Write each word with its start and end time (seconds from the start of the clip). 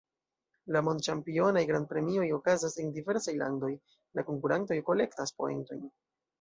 La 0.75 0.79
mond-ĉampionaj 0.87 1.63
grand-premioj 1.73 2.25
okazas 2.39 2.79
en 2.85 2.91
diversaj 2.97 3.37
landoj, 3.45 3.71
la 4.21 4.27
konkurantoj 4.33 4.83
kolektas 4.93 5.39
poentojn. 5.43 5.89